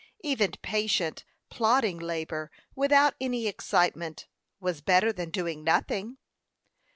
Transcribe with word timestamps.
Even 0.23 0.49
patient, 0.63 1.25
plodding 1.51 1.99
labor, 1.99 2.49
without 2.73 3.13
any 3.21 3.45
excitement, 3.45 4.25
was 4.59 4.81
better 4.81 5.13
than 5.13 5.29
doing 5.29 5.63
nothing. 5.63 6.17